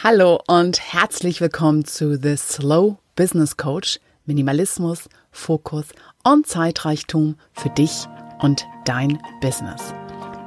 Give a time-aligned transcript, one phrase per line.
[0.00, 3.98] Hallo und herzlich willkommen zu The Slow Business Coach.
[4.26, 5.86] Minimalismus, Fokus
[6.22, 8.06] und Zeitreichtum für dich
[8.38, 9.92] und dein Business.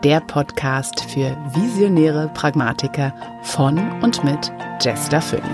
[0.05, 5.49] Der Podcast für visionäre Pragmatiker von und mit Jester Phoenix.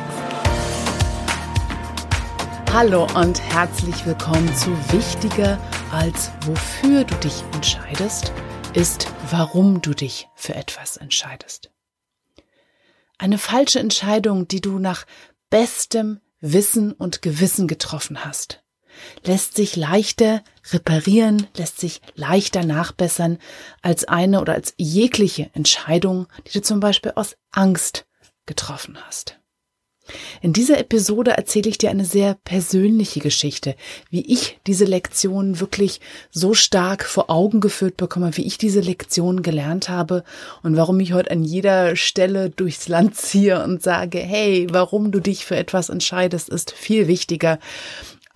[2.71, 5.57] Hallo und herzlich willkommen zu Wichtiger
[5.91, 8.31] als wofür du dich entscheidest,
[8.75, 11.71] ist warum du dich für etwas entscheidest.
[13.17, 15.05] Eine falsche Entscheidung, die du nach
[15.49, 18.63] bestem Wissen und Gewissen getroffen hast,
[19.23, 23.39] lässt sich leichter reparieren, lässt sich leichter nachbessern
[23.81, 28.05] als eine oder als jegliche Entscheidung, die du zum Beispiel aus Angst
[28.45, 29.36] getroffen hast.
[30.41, 33.75] In dieser Episode erzähle ich dir eine sehr persönliche Geschichte,
[34.09, 39.41] wie ich diese Lektion wirklich so stark vor Augen geführt bekomme, wie ich diese Lektion
[39.41, 40.23] gelernt habe
[40.63, 45.19] und warum ich heute an jeder Stelle durchs Land ziehe und sage, hey, warum du
[45.19, 47.59] dich für etwas entscheidest, ist viel wichtiger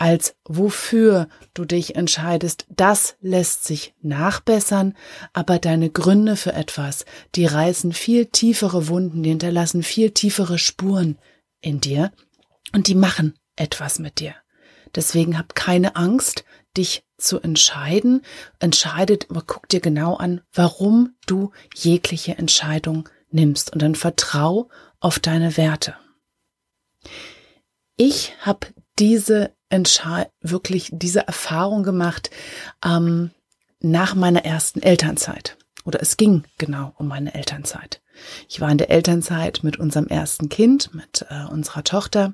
[0.01, 2.65] als wofür du dich entscheidest.
[2.75, 4.95] Das lässt sich nachbessern,
[5.31, 11.19] aber deine Gründe für etwas, die reißen viel tiefere Wunden, die hinterlassen viel tiefere Spuren
[11.61, 12.11] in dir
[12.73, 14.35] und die machen etwas mit dir.
[14.95, 16.43] Deswegen hab keine Angst,
[16.75, 18.23] dich zu entscheiden.
[18.59, 25.19] Entscheidet, aber guck dir genau an, warum du jegliche Entscheidung nimmst und dann vertrau auf
[25.19, 25.95] deine Werte.
[27.95, 28.67] Ich habe
[28.99, 32.29] diese Entscheid wirklich diese Erfahrung gemacht
[32.83, 33.31] ähm,
[33.79, 35.57] nach meiner ersten Elternzeit.
[35.85, 38.01] Oder es ging genau um meine Elternzeit.
[38.47, 42.33] Ich war in der Elternzeit mit unserem ersten Kind, mit äh, unserer Tochter.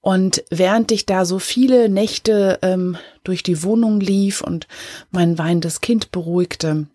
[0.00, 4.68] Und während ich da so viele Nächte ähm, durch die Wohnung lief und
[5.10, 6.86] mein weinendes Kind beruhigte,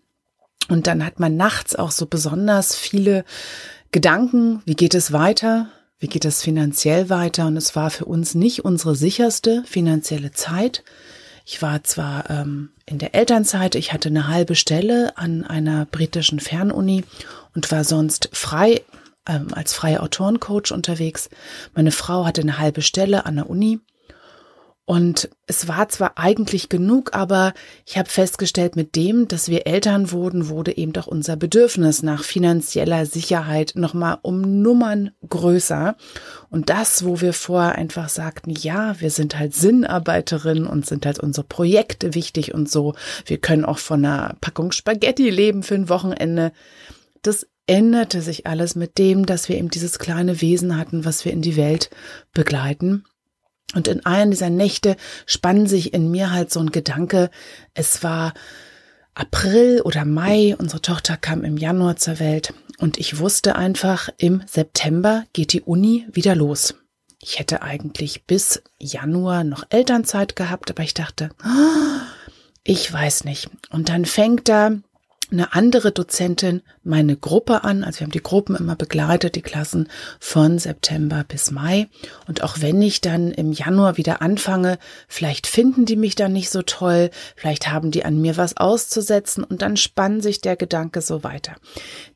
[0.68, 3.24] und dann hat man nachts auch so besonders viele
[3.90, 5.68] Gedanken, wie geht es weiter?
[5.98, 7.46] Wie geht es finanziell weiter?
[7.46, 10.82] Und es war für uns nicht unsere sicherste finanzielle Zeit.
[11.44, 16.40] Ich war zwar ähm, in der Elternzeit, ich hatte eine halbe Stelle an einer britischen
[16.40, 17.04] Fernuni
[17.54, 18.82] und war sonst frei
[19.26, 21.30] ähm, als freie Autorencoach unterwegs.
[21.74, 23.80] Meine Frau hatte eine halbe Stelle an der Uni
[24.84, 27.54] und es war zwar eigentlich genug, aber
[27.86, 32.24] ich habe festgestellt, mit dem, dass wir Eltern wurden, wurde eben doch unser Bedürfnis nach
[32.24, 35.96] finanzieller Sicherheit nochmal um Nummern größer.
[36.50, 41.20] Und das, wo wir vorher einfach sagten, ja, wir sind halt Sinnarbeiterinnen und sind halt
[41.20, 42.94] unsere Projekte wichtig und so.
[43.24, 46.50] Wir können auch von einer Packung Spaghetti leben für ein Wochenende.
[47.22, 51.32] Das änderte sich alles mit dem, dass wir eben dieses kleine Wesen hatten, was wir
[51.32, 51.88] in die Welt
[52.32, 53.04] begleiten.
[53.74, 54.96] Und in einer dieser Nächte
[55.26, 57.30] spann sich in mir halt so ein Gedanke.
[57.74, 58.34] Es war
[59.14, 64.42] April oder Mai, unsere Tochter kam im Januar zur Welt und ich wusste einfach, im
[64.46, 66.74] September geht die Uni wieder los.
[67.20, 71.30] Ich hätte eigentlich bis Januar noch Elternzeit gehabt, aber ich dachte,
[72.64, 73.48] ich weiß nicht.
[73.70, 74.72] Und dann fängt da
[75.32, 77.84] eine andere Dozentin meine Gruppe an.
[77.84, 79.88] Also wir haben die Gruppen immer begleitet, die Klassen
[80.20, 81.88] von September bis Mai.
[82.28, 84.78] Und auch wenn ich dann im Januar wieder anfange,
[85.08, 89.44] vielleicht finden die mich dann nicht so toll, vielleicht haben die an mir was auszusetzen
[89.44, 91.56] und dann spannt sich der Gedanke so weiter.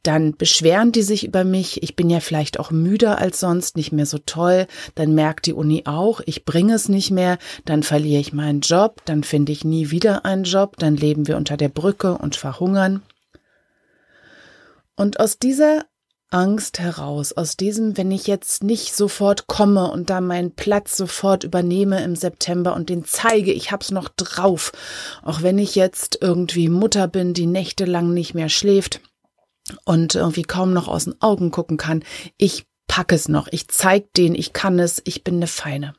[0.03, 1.83] Dann beschweren die sich über mich.
[1.83, 4.67] Ich bin ja vielleicht auch müder als sonst, nicht mehr so toll.
[4.95, 7.39] Dann merkt die Uni auch, ich bringe es nicht mehr.
[7.65, 9.03] Dann verliere ich meinen Job.
[9.05, 10.77] Dann finde ich nie wieder einen Job.
[10.79, 13.03] Dann leben wir unter der Brücke und verhungern.
[14.97, 15.85] Und aus dieser
[16.31, 21.45] Angst heraus, aus diesem, wenn ich jetzt nicht sofort komme und da meinen Platz sofort
[21.45, 24.73] übernehme im September und den zeige, ich hab's noch drauf,
[25.23, 29.01] auch wenn ich jetzt irgendwie Mutter bin, die nächtelang nicht mehr schläft
[29.85, 32.03] und irgendwie kaum noch aus den Augen gucken kann,
[32.37, 35.95] ich pack es noch, ich zeig den, ich kann es, ich bin eine Feine.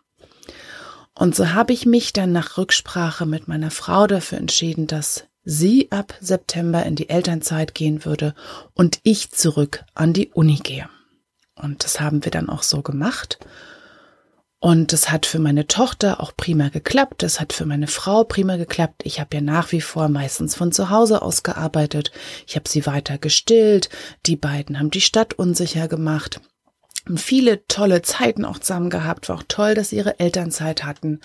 [1.16, 5.90] Und so habe ich mich dann nach Rücksprache mit meiner Frau dafür entschieden, dass sie
[5.92, 8.36] ab September in die Elternzeit gehen würde
[8.74, 10.90] und ich zurück an die Uni gehe.
[11.56, 13.40] Und das haben wir dann auch so gemacht.
[14.60, 17.24] Und es hat für meine Tochter auch prima geklappt.
[17.24, 19.04] Es hat für meine Frau prima geklappt.
[19.06, 22.12] Ich habe ja nach wie vor meistens von zu Hause aus gearbeitet.
[22.46, 23.90] Ich habe sie weiter gestillt.
[24.26, 26.42] Die beiden haben die Stadt unsicher gemacht.
[27.16, 29.30] Viele tolle Zeiten auch zusammen gehabt.
[29.30, 31.22] War auch toll, dass ihre Elternzeit hatten.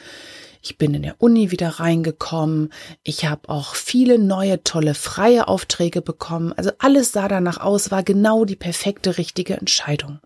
[0.64, 2.72] Ich bin in der Uni wieder reingekommen.
[3.02, 6.52] Ich habe auch viele neue, tolle freie Aufträge bekommen.
[6.52, 10.20] Also alles sah danach aus, war genau die perfekte, richtige Entscheidung.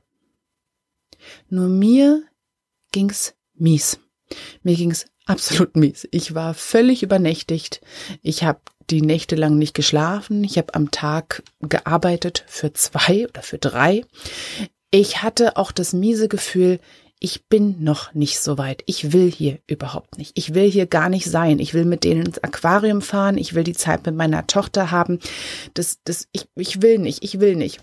[1.48, 2.22] Nur mir
[2.92, 3.98] ging's mies.
[4.62, 6.06] Mir ging's absolut mies.
[6.10, 7.80] Ich war völlig übernächtigt.
[8.20, 8.60] Ich habe
[8.90, 10.44] die Nächte lang nicht geschlafen.
[10.44, 14.04] Ich habe am Tag gearbeitet für zwei oder für drei.
[14.90, 16.78] ich hatte auch das miese Gefühl,
[17.18, 18.82] ich bin noch nicht so weit.
[18.86, 20.32] Ich will hier überhaupt nicht.
[20.34, 21.58] Ich will hier gar nicht sein.
[21.58, 23.38] Ich will mit denen ins Aquarium fahren.
[23.38, 25.20] Ich will die Zeit mit meiner Tochter haben.
[25.74, 27.24] Das, das, ich, ich will nicht.
[27.24, 27.80] Ich will nicht.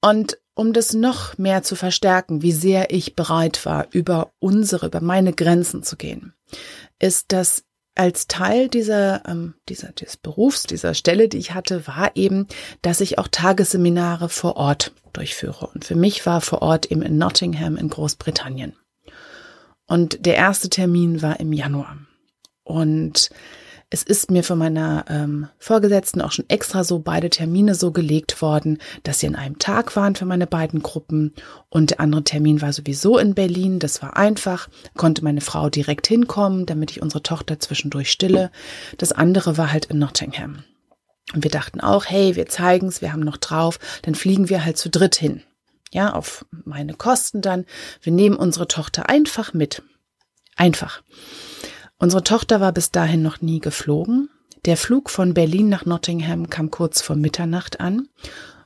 [0.00, 5.02] Und um das noch mehr zu verstärken, wie sehr ich bereit war, über unsere, über
[5.02, 6.32] meine Grenzen zu gehen,
[6.98, 7.64] ist das
[7.96, 12.46] als Teil dieser, ähm, dieser, des Berufs, dieser Stelle, die ich hatte, war eben,
[12.82, 15.66] dass ich auch Tagesseminare vor Ort durchführe.
[15.74, 18.74] Und für mich war vor Ort eben in Nottingham in Großbritannien.
[19.86, 21.96] Und der erste Termin war im Januar.
[22.64, 23.30] Und
[23.96, 28.42] es ist mir von meiner ähm, Vorgesetzten auch schon extra so beide Termine so gelegt
[28.42, 31.32] worden, dass sie an einem Tag waren für meine beiden Gruppen.
[31.70, 33.78] Und der andere Termin war sowieso in Berlin.
[33.78, 34.68] Das war einfach.
[34.98, 38.50] Konnte meine Frau direkt hinkommen, damit ich unsere Tochter zwischendurch stille.
[38.98, 40.64] Das andere war halt in Nottingham.
[41.32, 44.76] Und wir dachten auch, hey, wir zeigen's, wir haben noch drauf, dann fliegen wir halt
[44.76, 45.42] zu dritt hin.
[45.90, 47.64] Ja, auf meine Kosten dann.
[48.02, 49.82] Wir nehmen unsere Tochter einfach mit.
[50.54, 51.02] Einfach.
[51.98, 54.28] Unsere Tochter war bis dahin noch nie geflogen.
[54.66, 58.08] Der Flug von Berlin nach Nottingham kam kurz vor Mitternacht an.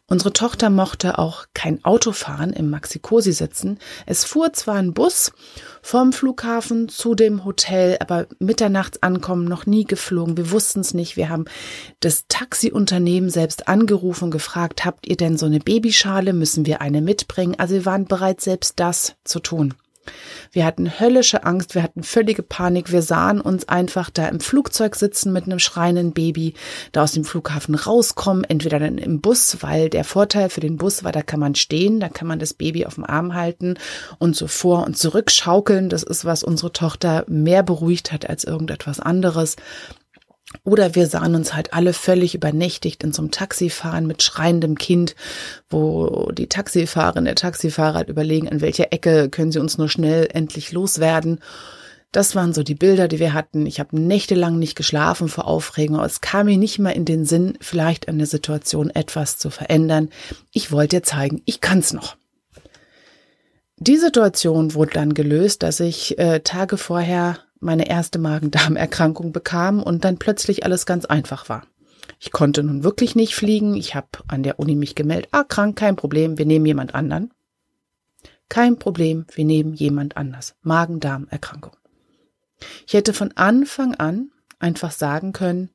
[0.09, 3.79] Unsere Tochter mochte auch kein Auto fahren, im Maxi-Cosi sitzen.
[4.07, 5.31] Es fuhr zwar ein Bus
[5.83, 10.37] vom Flughafen zu dem Hotel, aber mitternachts ankommen, noch nie geflogen.
[10.37, 11.17] Wir wussten es nicht.
[11.17, 11.45] Wir haben
[12.01, 16.33] das Taxiunternehmen selbst angerufen gefragt, habt ihr denn so eine Babyschale?
[16.33, 17.55] Müssen wir eine mitbringen?
[17.59, 19.75] Also wir waren bereit, selbst das zu tun.
[20.53, 22.91] Wir hatten höllische Angst, wir hatten völlige Panik.
[22.91, 26.55] Wir sahen uns einfach da im Flugzeug sitzen mit einem schreienden Baby,
[26.93, 31.05] da aus dem Flughafen rauskommen, entweder dann im Bus, weil der Vorteil für den Bus
[31.05, 33.75] war, da kann man stehen, da kann man das Baby auf dem Arm halten
[34.19, 35.89] und so vor und zurück schaukeln.
[35.89, 39.57] Das ist, was unsere Tochter mehr beruhigt hat als irgendetwas anderes.
[40.65, 44.77] Oder wir sahen uns halt alle völlig übernächtigt in so einem Taxi fahren mit schreiendem
[44.77, 45.15] Kind,
[45.69, 50.29] wo die Taxifahrerin, der Taxifahrer halt überlegen, an welcher Ecke können sie uns nur schnell
[50.33, 51.41] endlich loswerden.
[52.13, 53.65] Das waren so die Bilder, die wir hatten.
[53.67, 57.57] Ich habe nächtelang nicht geschlafen vor Aufregung, es kam mir nicht mal in den Sinn,
[57.61, 60.11] vielleicht an der Situation etwas zu verändern.
[60.53, 62.17] Ich wollte dir zeigen, ich kann's noch.
[63.77, 70.05] Die Situation wurde dann gelöst, dass ich äh, Tage vorher meine erste Magen-Darm-Erkrankung bekam und
[70.05, 71.67] dann plötzlich alles ganz einfach war.
[72.19, 73.75] Ich konnte nun wirklich nicht fliegen.
[73.75, 75.29] Ich habe an der Uni mich gemeldet.
[75.33, 77.33] Ah, krank, kein Problem, wir nehmen jemand anderen.
[78.49, 80.57] Kein Problem, wir nehmen jemand anders.
[80.63, 81.77] Magen-Darm-Erkrankung.
[82.87, 85.71] Ich hätte von Anfang an einfach sagen können,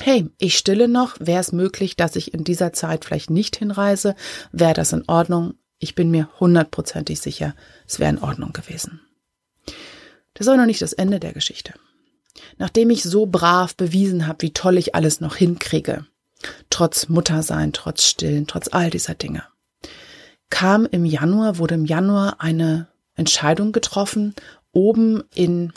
[0.00, 4.14] hey, ich stille noch, wäre es möglich, dass ich in dieser Zeit vielleicht nicht hinreise,
[4.52, 5.54] wäre das in Ordnung.
[5.78, 7.54] Ich bin mir hundertprozentig sicher,
[7.86, 9.00] es wäre in Ordnung gewesen.
[10.38, 11.74] Das ist aber noch nicht das Ende der Geschichte.
[12.58, 16.06] Nachdem ich so brav bewiesen habe, wie toll ich alles noch hinkriege,
[16.70, 19.42] trotz Muttersein, trotz Stillen, trotz all dieser Dinge,
[20.48, 22.86] kam im Januar, wurde im Januar eine
[23.16, 24.34] Entscheidung getroffen,
[24.72, 25.72] oben in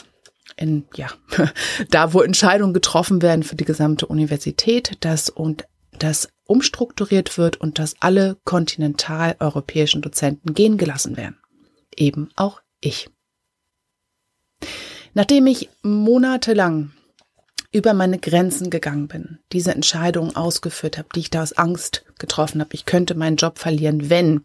[0.56, 1.08] in, ja,
[1.90, 5.64] da wo Entscheidungen getroffen werden für die gesamte Universität, dass und
[5.98, 11.38] das umstrukturiert wird und dass alle kontinentaleuropäischen Dozenten gehen gelassen werden.
[11.96, 13.08] Eben auch ich.
[15.14, 16.92] Nachdem ich monatelang
[17.72, 22.60] über meine Grenzen gegangen bin, diese Entscheidungen ausgeführt habe, die ich da aus Angst getroffen
[22.60, 24.42] habe, ich könnte meinen Job verlieren, wenn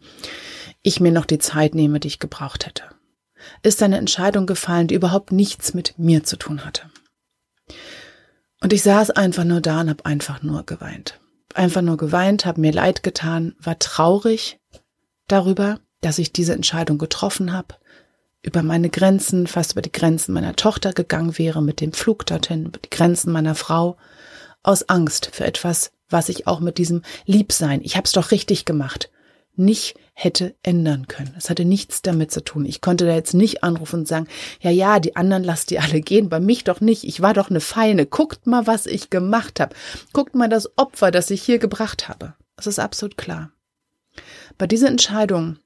[0.82, 2.84] ich mir noch die Zeit nehme, die ich gebraucht hätte,
[3.62, 6.82] ist eine Entscheidung gefallen, die überhaupt nichts mit mir zu tun hatte.
[8.60, 11.20] Und ich saß einfach nur da und habe einfach nur geweint.
[11.54, 14.58] Einfach nur geweint, habe mir leid getan, war traurig
[15.28, 17.74] darüber, dass ich diese Entscheidung getroffen habe,
[18.42, 22.66] über meine Grenzen, fast über die Grenzen meiner Tochter gegangen wäre, mit dem Flug dorthin,
[22.66, 23.96] über die Grenzen meiner Frau,
[24.62, 29.10] aus Angst für etwas, was ich auch mit diesem Liebsein, ich hab's doch richtig gemacht,
[29.56, 31.34] nicht hätte ändern können.
[31.36, 32.64] Es hatte nichts damit zu tun.
[32.64, 34.26] Ich konnte da jetzt nicht anrufen und sagen,
[34.60, 37.04] ja, ja, die anderen lasst die alle gehen, bei mich doch nicht.
[37.04, 38.06] Ich war doch eine Feine.
[38.06, 39.74] Guckt mal, was ich gemacht habe.
[40.12, 42.34] Guckt mal das Opfer, das ich hier gebracht habe.
[42.56, 43.50] Es ist absolut klar.
[44.58, 45.58] Bei dieser Entscheidung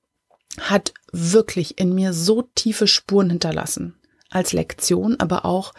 [0.60, 3.94] hat wirklich in mir so tiefe Spuren hinterlassen.
[4.30, 5.74] Als Lektion, aber auch,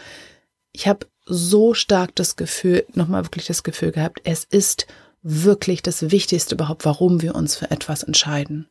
[0.72, 4.88] ich habe so stark das Gefühl, nochmal wirklich das Gefühl gehabt, es ist
[5.22, 8.68] wirklich das Wichtigste überhaupt, warum wir uns für etwas entscheiden.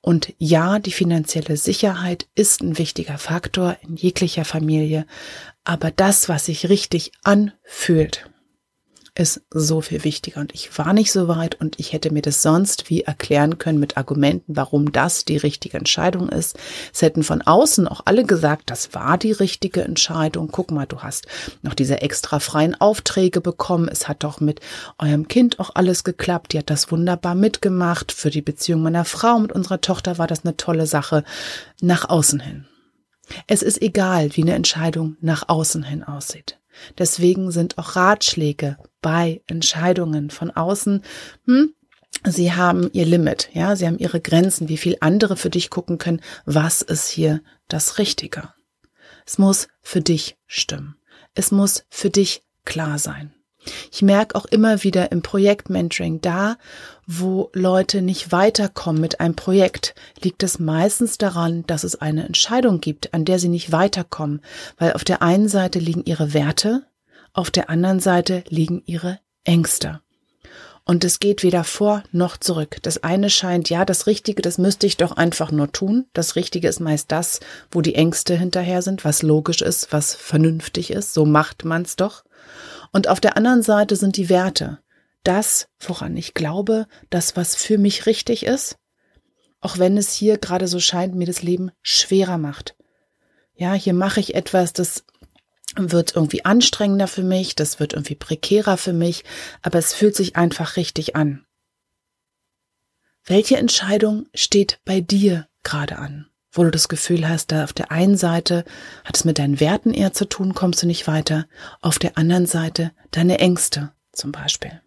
[0.00, 5.06] Und ja, die finanzielle Sicherheit ist ein wichtiger Faktor in jeglicher Familie,
[5.64, 8.30] aber das, was sich richtig anfühlt,
[9.18, 10.40] ist so viel wichtiger.
[10.40, 13.80] Und ich war nicht so weit und ich hätte mir das sonst wie erklären können
[13.80, 16.56] mit Argumenten, warum das die richtige Entscheidung ist.
[16.94, 20.50] Es hätten von außen auch alle gesagt, das war die richtige Entscheidung.
[20.52, 21.26] Guck mal, du hast
[21.62, 23.88] noch diese extra freien Aufträge bekommen.
[23.88, 24.60] Es hat doch mit
[24.98, 26.52] eurem Kind auch alles geklappt.
[26.52, 28.12] Die hat das wunderbar mitgemacht.
[28.12, 31.24] Für die Beziehung meiner Frau mit unserer Tochter war das eine tolle Sache.
[31.80, 32.66] Nach außen hin.
[33.48, 36.58] Es ist egal, wie eine Entscheidung nach außen hin aussieht.
[36.98, 41.02] Deswegen sind auch Ratschläge bei Entscheidungen von außen,
[41.46, 41.74] hm,
[42.24, 45.98] sie haben ihr Limit, ja, sie haben ihre Grenzen, wie viel andere für dich gucken
[45.98, 48.52] können, was ist hier das Richtige.
[49.26, 50.96] Es muss für dich stimmen.
[51.34, 53.34] Es muss für dich klar sein.
[53.90, 56.56] Ich merke auch immer wieder im Projektmentoring da,
[57.06, 62.80] wo Leute nicht weiterkommen mit einem Projekt, liegt es meistens daran, dass es eine Entscheidung
[62.80, 64.42] gibt, an der sie nicht weiterkommen,
[64.78, 66.84] weil auf der einen Seite liegen ihre Werte,
[67.32, 70.00] auf der anderen Seite liegen ihre Ängste.
[70.84, 72.78] Und es geht weder vor noch zurück.
[72.80, 76.06] Das eine scheint, ja, das Richtige, das müsste ich doch einfach nur tun.
[76.14, 80.90] Das Richtige ist meist das, wo die Ängste hinterher sind, was logisch ist, was vernünftig
[80.90, 81.12] ist.
[81.12, 82.24] So macht man's doch.
[82.92, 84.78] Und auf der anderen Seite sind die Werte.
[85.24, 88.76] Das, woran ich glaube, das, was für mich richtig ist,
[89.60, 92.76] auch wenn es hier gerade so scheint, mir das Leben schwerer macht.
[93.54, 95.04] Ja, hier mache ich etwas, das
[95.76, 99.24] wird irgendwie anstrengender für mich, das wird irgendwie prekärer für mich,
[99.62, 101.44] aber es fühlt sich einfach richtig an.
[103.24, 106.27] Welche Entscheidung steht bei dir gerade an?
[106.50, 108.64] Wo du das Gefühl hast, da auf der einen Seite
[109.04, 111.46] hat es mit deinen Werten eher zu tun, kommst du nicht weiter,
[111.80, 114.80] auf der anderen Seite deine Ängste zum Beispiel.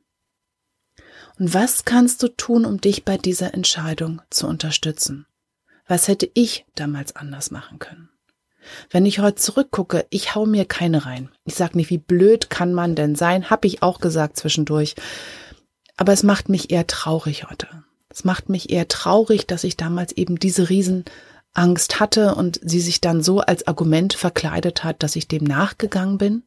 [1.39, 5.25] Und was kannst du tun, um dich bei dieser Entscheidung zu unterstützen?
[5.88, 8.10] Was hätte ich damals anders machen können?
[8.89, 11.30] Wenn ich heute zurückgucke, ich hau mir keine rein.
[11.46, 14.96] Ich sag nicht, wie blöd kann man denn sein, Hab ich auch gesagt zwischendurch.
[15.98, 17.68] Aber es macht mich eher traurig heute.
[18.10, 21.06] Es macht mich eher traurig, dass ich damals eben diese riesen
[21.53, 26.17] Angst hatte und sie sich dann so als Argument verkleidet hat, dass ich dem nachgegangen
[26.17, 26.43] bin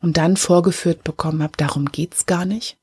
[0.00, 2.78] und dann vorgeführt bekommen habe, darum geht's gar nicht.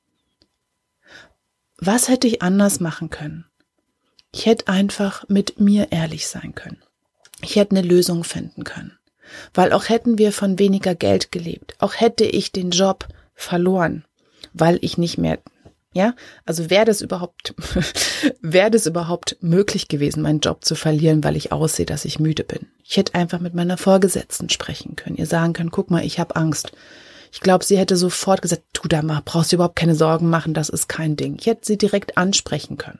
[1.77, 3.45] Was hätte ich anders machen können?
[4.31, 6.81] Ich hätte einfach mit mir ehrlich sein können.
[7.41, 8.97] Ich hätte eine Lösung finden können.
[9.53, 14.03] Weil auch hätten wir von weniger Geld gelebt, auch hätte ich den Job verloren,
[14.53, 15.39] weil ich nicht mehr
[15.91, 16.13] ja,
[16.45, 17.55] also wäre das überhaupt,
[18.41, 22.43] wäre das überhaupt möglich gewesen, meinen Job zu verlieren, weil ich aussehe, dass ich müde
[22.43, 22.67] bin.
[22.83, 26.35] Ich hätte einfach mit meiner Vorgesetzten sprechen können, ihr sagen können, guck mal, ich habe
[26.35, 26.71] Angst.
[27.31, 30.53] Ich glaube, sie hätte sofort gesagt, du da mal, brauchst du überhaupt keine Sorgen machen,
[30.53, 31.37] das ist kein Ding.
[31.39, 32.99] Ich hätte sie direkt ansprechen können.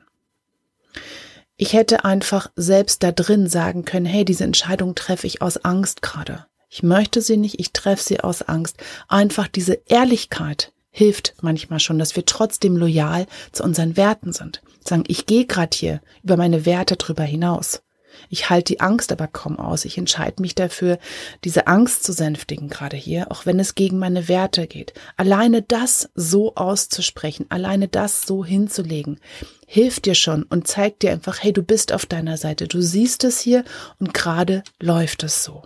[1.56, 6.02] Ich hätte einfach selbst da drin sagen können, hey, diese Entscheidung treffe ich aus Angst
[6.02, 6.46] gerade.
[6.68, 8.78] Ich möchte sie nicht, ich treffe sie aus Angst.
[9.08, 14.62] Einfach diese Ehrlichkeit, hilft manchmal schon, dass wir trotzdem loyal zu unseren Werten sind.
[14.84, 17.82] Sagen, ich gehe gerade hier über meine Werte drüber hinaus.
[18.28, 19.84] Ich halte die Angst aber kaum aus.
[19.84, 20.98] Ich entscheide mich dafür,
[21.44, 24.94] diese Angst zu sänftigen, gerade hier, auch wenn es gegen meine Werte geht.
[25.16, 29.20] Alleine das so auszusprechen, alleine das so hinzulegen,
[29.66, 32.66] hilft dir schon und zeigt dir einfach, hey, du bist auf deiner Seite.
[32.66, 33.64] Du siehst es hier
[33.98, 35.62] und gerade läuft es so.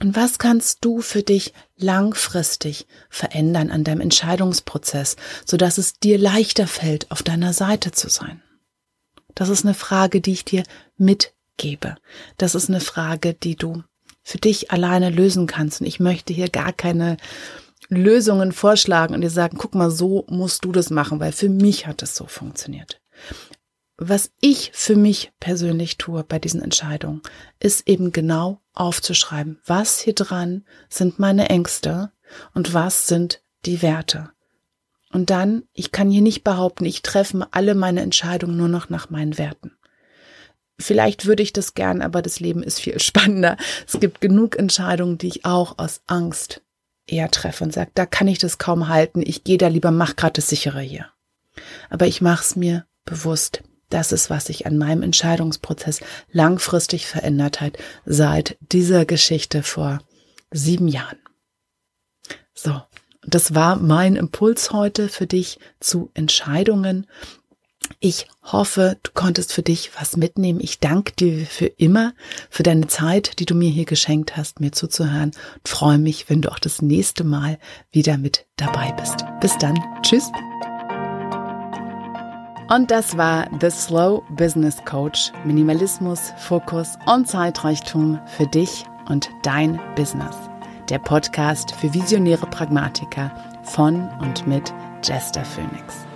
[0.00, 6.66] Und was kannst du für dich langfristig verändern an deinem Entscheidungsprozess, sodass es dir leichter
[6.66, 8.42] fällt, auf deiner Seite zu sein?
[9.34, 10.64] Das ist eine Frage, die ich dir
[10.96, 11.96] mitgebe.
[12.38, 13.82] Das ist eine Frage, die du
[14.22, 15.82] für dich alleine lösen kannst.
[15.82, 17.18] Und ich möchte hier gar keine
[17.88, 21.86] Lösungen vorschlagen und dir sagen, guck mal, so musst du das machen, weil für mich
[21.86, 23.00] hat es so funktioniert
[24.00, 27.20] was ich für mich persönlich tue bei diesen Entscheidungen,
[27.60, 32.12] ist eben genau aufzuschreiben, was hier dran sind meine Ängste
[32.54, 34.30] und was sind die Werte.
[35.12, 39.10] Und dann, ich kann hier nicht behaupten, ich treffe alle meine Entscheidungen nur noch nach
[39.10, 39.72] meinen Werten.
[40.78, 43.56] Vielleicht würde ich das gern, aber das Leben ist viel spannender.
[43.86, 46.62] Es gibt genug Entscheidungen, die ich auch aus Angst
[47.06, 49.22] eher treffe und sage, da kann ich das kaum halten.
[49.24, 51.06] Ich gehe da lieber, mach gerade das sichere hier.
[51.90, 53.62] Aber ich mache es mir bewusst.
[53.90, 56.00] Das ist, was sich an meinem Entscheidungsprozess
[56.32, 60.00] langfristig verändert hat seit dieser Geschichte vor
[60.50, 61.18] sieben Jahren.
[62.54, 62.80] So,
[63.26, 67.06] das war mein Impuls heute für dich zu Entscheidungen.
[67.98, 70.60] Ich hoffe, du konntest für dich was mitnehmen.
[70.60, 72.14] Ich danke dir für immer
[72.48, 76.42] für deine Zeit, die du mir hier geschenkt hast, mir zuzuhören und freue mich, wenn
[76.42, 77.58] du auch das nächste Mal
[77.90, 79.24] wieder mit dabei bist.
[79.40, 79.78] Bis dann.
[80.02, 80.30] Tschüss.
[82.70, 85.32] Und das war The Slow Business Coach.
[85.44, 90.36] Minimalismus, Fokus und Zeitreichtum für dich und dein Business.
[90.88, 93.32] Der Podcast für visionäre Pragmatiker
[93.64, 94.72] von und mit
[95.02, 96.06] Jester Phoenix.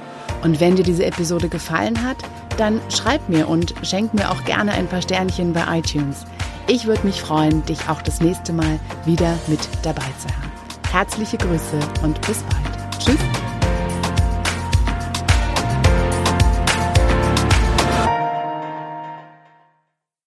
[0.44, 2.18] Und wenn dir diese Episode gefallen hat,
[2.56, 6.24] dann schreib mir und schenk mir auch gerne ein paar Sternchen bei iTunes.
[6.68, 10.52] Ich würde mich freuen, dich auch das nächste Mal wieder mit dabei zu haben.
[10.92, 13.00] Herzliche Grüße und bis bald.
[13.00, 13.43] Tschüss.